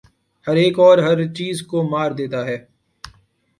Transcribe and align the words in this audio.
ہر 0.47 0.55
ایک 0.61 0.75
اور 0.79 0.97
ہر 0.97 1.17
چیز 1.37 1.61
کو 1.69 1.77
مار 1.91 2.11
دیتا 2.19 2.45
ہے 2.45 2.57